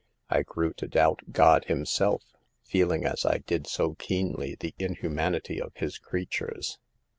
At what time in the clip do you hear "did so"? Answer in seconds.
3.37-3.93